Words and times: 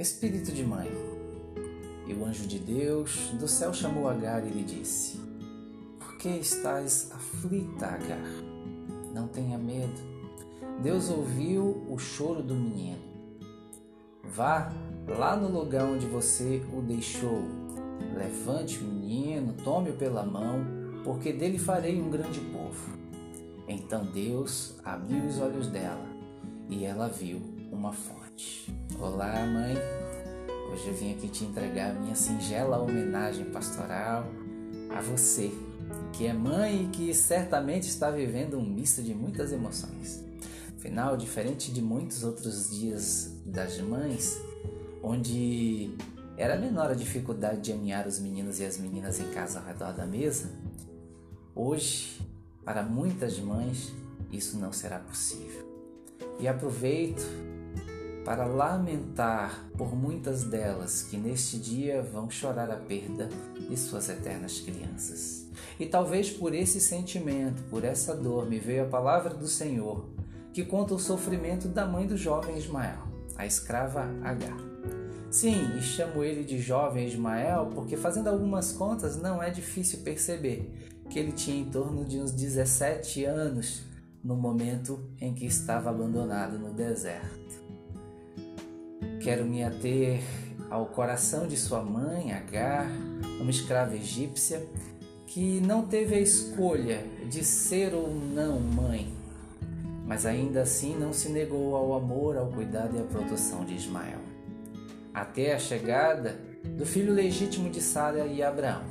espírito 0.00 0.50
de 0.50 0.64
mãe. 0.64 0.90
E 2.06 2.14
o 2.14 2.24
anjo 2.24 2.46
de 2.46 2.58
Deus 2.58 3.30
do 3.38 3.46
céu 3.46 3.72
chamou 3.72 4.08
Agar 4.08 4.44
e 4.46 4.50
lhe 4.50 4.64
disse: 4.64 5.20
Por 5.98 6.16
que 6.16 6.28
estás 6.28 7.10
aflita, 7.12 7.86
Agar? 7.86 8.24
Não 9.14 9.28
tenha 9.28 9.58
medo. 9.58 10.10
Deus 10.82 11.10
ouviu 11.10 11.84
o 11.88 11.98
choro 11.98 12.42
do 12.42 12.54
menino. 12.54 13.10
Vá 14.24 14.72
lá 15.06 15.36
no 15.36 15.48
lugar 15.48 15.84
onde 15.84 16.06
você 16.06 16.62
o 16.72 16.80
deixou. 16.80 17.42
Levante 18.16 18.78
o 18.78 18.84
menino, 18.84 19.54
tome-o 19.62 19.94
pela 19.94 20.24
mão, 20.24 20.64
porque 21.04 21.32
dele 21.32 21.58
farei 21.58 22.00
um 22.00 22.10
grande 22.10 22.40
povo. 22.40 22.98
Então 23.68 24.04
Deus 24.06 24.74
abriu 24.84 25.24
os 25.24 25.38
olhos 25.38 25.66
dela 25.68 26.06
e 26.68 26.84
ela 26.84 27.08
viu 27.08 27.40
uma 27.70 27.92
fonte. 27.92 28.19
Olá, 28.98 29.46
mãe. 29.46 29.74
Hoje 30.72 30.88
eu 30.88 30.94
vim 30.94 31.12
aqui 31.12 31.28
te 31.28 31.44
entregar 31.44 31.94
minha 31.94 32.14
singela 32.14 32.78
homenagem 32.78 33.44
pastoral 33.46 34.24
a 34.88 35.00
você, 35.00 35.50
que 36.12 36.26
é 36.26 36.32
mãe 36.32 36.84
e 36.84 36.88
que 36.88 37.14
certamente 37.14 37.88
está 37.88 38.10
vivendo 38.10 38.58
um 38.58 38.64
misto 38.64 39.02
de 39.02 39.14
muitas 39.14 39.52
emoções. 39.52 40.22
Afinal, 40.76 41.16
diferente 41.16 41.72
de 41.72 41.82
muitos 41.82 42.24
outros 42.24 42.70
dias 42.70 43.32
das 43.44 43.78
mães, 43.80 44.40
onde 45.02 45.94
era 46.36 46.56
menor 46.56 46.90
a 46.90 46.94
dificuldade 46.94 47.60
de 47.60 47.72
aninhar 47.72 48.06
os 48.06 48.18
meninos 48.18 48.60
e 48.60 48.64
as 48.64 48.78
meninas 48.78 49.20
em 49.20 49.28
casa 49.30 49.58
ao 49.60 49.66
redor 49.66 49.92
da 49.92 50.06
mesa, 50.06 50.50
hoje, 51.54 52.20
para 52.64 52.82
muitas 52.82 53.38
mães, 53.38 53.92
isso 54.32 54.56
não 54.58 54.72
será 54.72 54.98
possível. 54.98 55.68
E 56.38 56.48
aproveito 56.48 57.49
para 58.30 58.46
lamentar 58.46 59.68
por 59.76 59.92
muitas 59.92 60.44
delas 60.44 61.02
que 61.02 61.16
neste 61.16 61.58
dia 61.58 62.00
vão 62.00 62.30
chorar 62.30 62.70
a 62.70 62.76
perda 62.76 63.28
de 63.68 63.76
suas 63.76 64.08
eternas 64.08 64.60
crianças. 64.60 65.48
E 65.80 65.86
talvez 65.86 66.30
por 66.30 66.54
esse 66.54 66.80
sentimento, 66.80 67.60
por 67.64 67.82
essa 67.82 68.14
dor, 68.14 68.48
me 68.48 68.60
veio 68.60 68.84
a 68.84 68.88
palavra 68.88 69.34
do 69.34 69.48
Senhor, 69.48 70.08
que 70.52 70.64
conta 70.64 70.94
o 70.94 70.98
sofrimento 71.00 71.66
da 71.66 71.84
mãe 71.84 72.06
do 72.06 72.16
jovem 72.16 72.56
Ismael, 72.56 73.02
a 73.36 73.44
escrava 73.46 74.02
Agar. 74.22 74.56
Sim, 75.28 75.76
e 75.76 75.82
chamo 75.82 76.22
ele 76.22 76.44
de 76.44 76.60
jovem 76.60 77.08
Ismael 77.08 77.72
porque, 77.74 77.96
fazendo 77.96 78.28
algumas 78.28 78.70
contas, 78.70 79.16
não 79.20 79.42
é 79.42 79.50
difícil 79.50 80.04
perceber 80.04 80.72
que 81.10 81.18
ele 81.18 81.32
tinha 81.32 81.60
em 81.60 81.68
torno 81.68 82.04
de 82.04 82.20
uns 82.20 82.30
17 82.30 83.24
anos 83.24 83.82
no 84.22 84.36
momento 84.36 85.00
em 85.20 85.34
que 85.34 85.46
estava 85.46 85.90
abandonado 85.90 86.60
no 86.60 86.72
deserto. 86.72 87.69
Quero 89.20 89.44
me 89.44 89.62
ater 89.62 90.22
ao 90.70 90.86
coração 90.86 91.46
de 91.46 91.54
sua 91.54 91.82
mãe, 91.82 92.32
Agar, 92.32 92.90
uma 93.38 93.50
escrava 93.50 93.94
egípcia 93.94 94.66
que 95.26 95.60
não 95.60 95.86
teve 95.86 96.14
a 96.14 96.20
escolha 96.20 97.04
de 97.28 97.44
ser 97.44 97.92
ou 97.92 98.08
não 98.08 98.58
mãe, 98.58 99.12
mas 100.06 100.24
ainda 100.24 100.62
assim 100.62 100.96
não 100.98 101.12
se 101.12 101.28
negou 101.28 101.76
ao 101.76 101.92
amor, 101.92 102.38
ao 102.38 102.46
cuidado 102.46 102.96
e 102.96 103.00
à 103.00 103.04
proteção 103.04 103.62
de 103.66 103.74
Ismael. 103.74 104.20
Até 105.12 105.54
a 105.54 105.58
chegada 105.58 106.40
do 106.64 106.86
filho 106.86 107.12
legítimo 107.12 107.68
de 107.68 107.82
Sara 107.82 108.24
e 108.24 108.42
Abraão. 108.42 108.84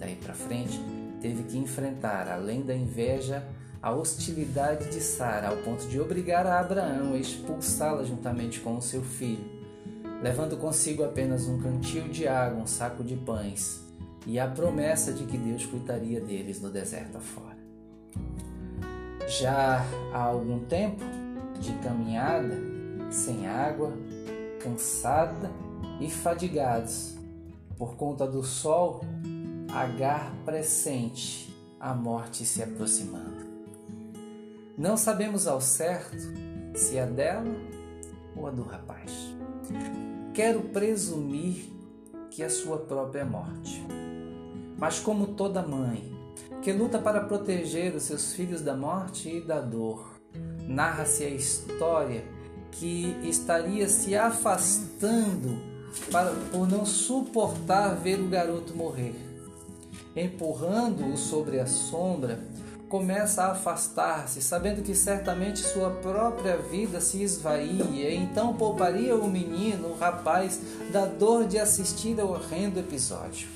Daí 0.00 0.16
para 0.16 0.34
frente, 0.34 0.80
teve 1.20 1.44
que 1.44 1.56
enfrentar, 1.56 2.28
além 2.28 2.62
da 2.62 2.74
inveja, 2.74 3.46
a 3.80 3.92
hostilidade 3.92 4.90
de 4.90 5.00
Sara, 5.00 5.48
ao 5.48 5.58
ponto 5.58 5.86
de 5.86 6.00
obrigar 6.00 6.44
a 6.44 6.58
Abraão 6.58 7.14
a 7.14 7.18
expulsá-la 7.18 8.02
juntamente 8.02 8.58
com 8.58 8.76
o 8.76 8.82
seu 8.82 9.02
filho, 9.02 9.59
levando 10.22 10.56
consigo 10.56 11.04
apenas 11.04 11.46
um 11.46 11.58
cantil 11.58 12.08
de 12.08 12.28
água, 12.28 12.62
um 12.62 12.66
saco 12.66 13.02
de 13.02 13.16
pães 13.16 13.82
e 14.26 14.38
a 14.38 14.46
promessa 14.46 15.12
de 15.12 15.24
que 15.24 15.38
Deus 15.38 15.64
cuidaria 15.66 16.20
deles 16.20 16.60
no 16.60 16.70
deserto 16.70 17.16
afora. 17.16 17.58
Já 19.26 19.84
há 20.12 20.18
algum 20.18 20.60
tempo 20.60 21.04
de 21.58 21.72
caminhada, 21.78 22.56
sem 23.10 23.46
água, 23.46 23.92
cansada 24.62 25.50
e 26.00 26.10
fadigados 26.10 27.14
por 27.78 27.96
conta 27.96 28.26
do 28.26 28.42
sol, 28.42 29.00
Agar 29.72 30.34
pressente 30.44 31.54
a 31.78 31.94
morte 31.94 32.44
se 32.44 32.60
aproximando. 32.60 33.46
Não 34.76 34.96
sabemos 34.96 35.46
ao 35.46 35.60
certo 35.60 36.16
se 36.74 36.98
é 36.98 37.06
dela 37.06 37.54
ou 38.34 38.48
a 38.48 38.50
do 38.50 38.62
rapaz. 38.62 39.39
Quero 40.34 40.60
presumir 40.62 41.70
que 42.30 42.42
é 42.42 42.48
sua 42.48 42.78
própria 42.78 43.24
morte. 43.24 43.84
Mas, 44.78 44.98
como 44.98 45.28
toda 45.28 45.62
mãe 45.62 46.10
que 46.62 46.72
luta 46.72 46.98
para 46.98 47.20
proteger 47.20 47.94
os 47.94 48.04
seus 48.04 48.32
filhos 48.32 48.60
da 48.60 48.76
morte 48.76 49.28
e 49.28 49.40
da 49.40 49.60
dor, 49.60 50.20
narra-se 50.68 51.24
a 51.24 51.30
história 51.30 52.24
que 52.72 53.16
estaria 53.22 53.88
se 53.88 54.14
afastando 54.14 55.58
para, 56.10 56.32
por 56.52 56.68
não 56.68 56.84
suportar 56.84 57.94
ver 57.96 58.20
o 58.20 58.28
garoto 58.28 58.76
morrer. 58.76 59.14
Empurrando-o 60.14 61.16
sobre 61.16 61.58
a 61.60 61.66
sombra, 61.66 62.40
começa 62.90 63.44
a 63.44 63.52
afastar-se, 63.52 64.42
sabendo 64.42 64.82
que 64.82 64.96
certamente 64.96 65.60
sua 65.60 65.90
própria 65.90 66.56
vida 66.56 67.00
se 67.00 67.22
esvaía, 67.22 68.12
então 68.12 68.52
pouparia 68.52 69.14
o 69.14 69.30
menino, 69.30 69.90
o 69.90 69.96
rapaz, 69.96 70.60
da 70.92 71.06
dor 71.06 71.46
de 71.46 71.56
assistir 71.56 72.20
ao 72.20 72.30
horrendo 72.30 72.80
episódio. 72.80 73.48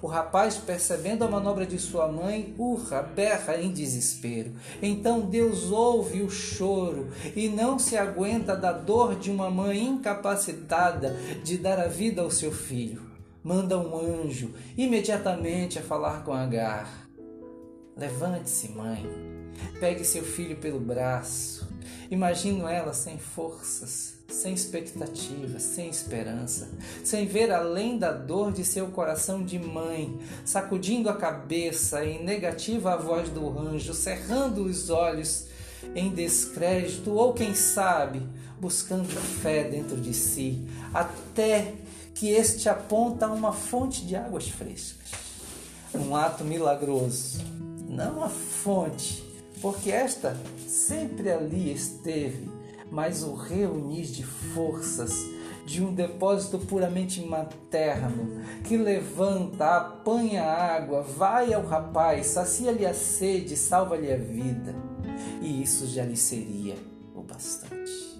O 0.00 0.06
rapaz, 0.06 0.56
percebendo 0.56 1.22
a 1.22 1.28
manobra 1.28 1.66
de 1.66 1.78
sua 1.78 2.08
mãe, 2.08 2.54
urra, 2.56 3.02
berra 3.02 3.56
em 3.58 3.70
desespero. 3.70 4.52
Então 4.80 5.20
Deus 5.20 5.70
ouve 5.70 6.22
o 6.22 6.30
choro 6.30 7.08
e 7.36 7.48
não 7.48 7.78
se 7.78 7.96
aguenta 7.96 8.56
da 8.56 8.72
dor 8.72 9.16
de 9.16 9.30
uma 9.30 9.50
mãe 9.50 9.84
incapacitada 9.84 11.14
de 11.44 11.58
dar 11.58 11.78
a 11.78 11.88
vida 11.88 12.22
ao 12.22 12.30
seu 12.30 12.52
filho. 12.52 13.02
Manda 13.44 13.78
um 13.78 13.98
anjo 13.98 14.54
imediatamente 14.78 15.78
a 15.78 15.82
falar 15.82 16.24
com 16.24 16.32
Agar. 16.32 17.08
Levante-se, 17.98 18.68
mãe. 18.68 19.04
Pegue 19.80 20.04
seu 20.04 20.22
filho 20.22 20.56
pelo 20.56 20.78
braço. 20.78 21.68
Imagino 22.08 22.68
ela 22.68 22.92
sem 22.92 23.18
forças, 23.18 24.14
sem 24.28 24.54
expectativas, 24.54 25.62
sem 25.62 25.88
esperança, 25.88 26.70
sem 27.02 27.26
ver 27.26 27.50
além 27.50 27.98
da 27.98 28.12
dor 28.12 28.52
de 28.52 28.64
seu 28.64 28.86
coração 28.86 29.44
de 29.44 29.58
mãe, 29.58 30.16
sacudindo 30.44 31.10
a 31.10 31.16
cabeça 31.16 32.04
em 32.04 32.22
negativa 32.22 32.92
a 32.92 32.96
voz 32.96 33.30
do 33.30 33.58
anjo, 33.58 33.92
cerrando 33.92 34.62
os 34.62 34.90
olhos 34.90 35.46
em 35.92 36.08
descrédito 36.10 37.10
ou 37.10 37.34
quem 37.34 37.52
sabe, 37.52 38.22
buscando 38.60 39.08
fé 39.08 39.64
dentro 39.64 39.96
de 39.96 40.14
si, 40.14 40.64
até 40.94 41.74
que 42.14 42.30
este 42.30 42.68
aponta 42.68 43.26
uma 43.26 43.52
fonte 43.52 44.06
de 44.06 44.14
águas 44.14 44.48
frescas. 44.48 45.08
Um 45.92 46.14
ato 46.14 46.44
milagroso 46.44 47.67
não 47.88 48.22
a 48.22 48.28
fonte, 48.28 49.24
porque 49.60 49.90
esta 49.90 50.36
sempre 50.66 51.30
ali 51.30 51.72
esteve, 51.72 52.48
mas 52.90 53.22
o 53.22 53.34
reunir 53.34 54.04
de 54.04 54.22
forças 54.24 55.26
de 55.66 55.82
um 55.82 55.92
depósito 55.92 56.58
puramente 56.58 57.20
materno 57.20 58.42
que 58.64 58.76
levanta, 58.76 59.76
apanha 59.76 60.42
água, 60.42 61.02
vai 61.02 61.52
ao 61.52 61.64
rapaz, 61.64 62.26
sacia-lhe 62.26 62.86
a 62.86 62.94
sede, 62.94 63.56
salva-lhe 63.56 64.12
a 64.12 64.16
vida. 64.16 64.74
E 65.42 65.62
isso 65.62 65.86
já 65.86 66.04
lhe 66.04 66.16
seria 66.16 66.74
o 67.14 67.22
bastante. 67.22 68.18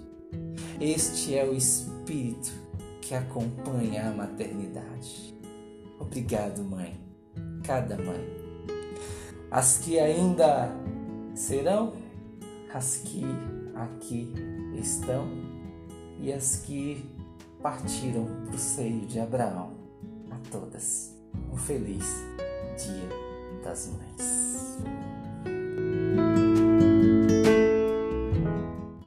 Este 0.79 1.35
é 1.35 1.43
o 1.43 1.53
espírito 1.53 2.51
que 3.01 3.15
acompanha 3.15 4.09
a 4.09 4.11
maternidade. 4.11 5.33
Obrigado, 5.99 6.63
mãe. 6.63 6.99
Cada 7.63 7.97
mãe 7.97 8.48
as 9.51 9.77
que 9.77 9.99
ainda 9.99 10.69
serão, 11.33 11.93
as 12.73 12.97
que 12.97 13.25
aqui 13.75 14.33
estão 14.75 15.27
e 16.19 16.31
as 16.31 16.57
que 16.57 17.09
partiram 17.61 18.25
para 18.45 18.55
o 18.55 18.59
seio 18.59 19.05
de 19.05 19.19
Abraão. 19.19 19.71
A 20.31 20.51
todas, 20.51 21.15
um 21.51 21.57
feliz 21.57 22.05
Dia 22.77 23.09
das 23.63 23.87
Mães. 23.87 25.08